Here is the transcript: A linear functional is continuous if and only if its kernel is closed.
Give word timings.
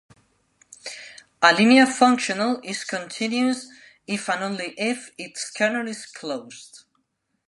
A 1.43 1.53
linear 1.53 1.85
functional 1.85 2.59
is 2.63 2.83
continuous 2.83 3.67
if 4.07 4.27
and 4.31 4.43
only 4.43 4.73
if 4.75 5.11
its 5.15 5.51
kernel 5.51 5.87
is 5.87 6.07
closed. 6.07 6.85